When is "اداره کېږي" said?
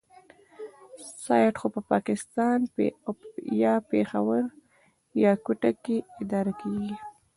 6.21-6.93